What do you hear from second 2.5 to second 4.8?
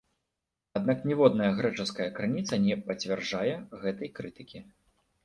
не пацвярджае гэтай крытыкі.